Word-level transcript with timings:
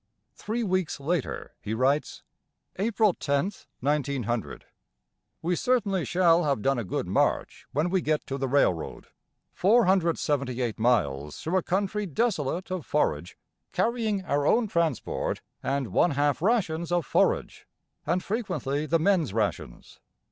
Three 0.33 0.63
weeks 0.63 0.99
later 0.99 1.53
he 1.61 1.75
writes: 1.75 2.23
April 2.77 3.13
10th, 3.13 3.67
1900. 3.81 4.65
We 5.43 5.55
certainly 5.55 6.05
shall 6.05 6.43
have 6.43 6.63
done 6.63 6.79
a 6.79 6.83
good 6.83 7.05
march 7.05 7.67
when 7.71 7.91
we 7.91 8.01
get 8.01 8.25
to 8.25 8.39
the 8.39 8.47
railroad, 8.47 9.09
478 9.53 10.79
miles 10.79 11.39
through 11.39 11.57
a 11.57 11.61
country 11.61 12.07
desolate 12.07 12.71
of 12.71 12.83
forage 12.83 13.37
carrying 13.73 14.25
our 14.25 14.47
own 14.47 14.65
transport 14.67 15.41
and 15.61 15.89
one 15.93 16.09
half 16.17 16.41
rations 16.41 16.91
of 16.91 17.05
forage, 17.05 17.67
and 18.03 18.23
frequently 18.23 18.87
the 18.87 18.97
men's 18.97 19.35
rations. 19.35 19.99